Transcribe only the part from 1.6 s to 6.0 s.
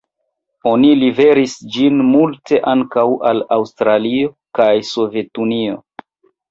ĝin multe ankaŭ al Aŭstralio kaj Sovetunio.